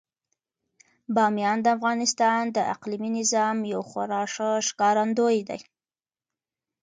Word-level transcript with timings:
بامیان 1.15 1.57
د 1.63 1.67
افغانستان 1.75 2.41
د 2.55 2.57
اقلیمي 2.73 3.09
نظام 3.19 3.57
یو 3.73 3.81
خورا 3.89 4.23
ښه 4.33 4.49
ښکارندوی 4.67 5.39
دی. 5.49 5.59